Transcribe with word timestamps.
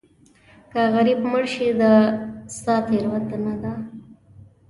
که 0.71 0.81
غریب 0.93 1.19
مړ 1.31 1.43
شې 1.53 1.67
دا 1.81 1.93
ستا 2.55 2.75
تېروتنه 2.87 3.53
ده. 3.63 3.71